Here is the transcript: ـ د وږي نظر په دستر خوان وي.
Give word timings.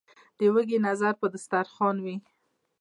ـ 0.19 0.37
د 0.39 0.41
وږي 0.53 0.77
نظر 0.87 1.13
په 1.21 1.27
دستر 1.33 1.65
خوان 1.73 1.97
وي. 2.05 2.15